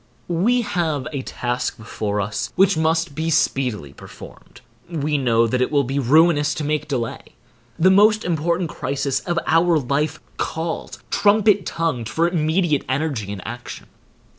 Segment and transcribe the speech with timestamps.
[0.27, 4.61] We have a task before us which must be speedily performed.
[4.89, 7.21] We know that it will be ruinous to make delay.
[7.77, 13.85] The most important crisis of our life calls, trumpet tongued, for immediate energy and action.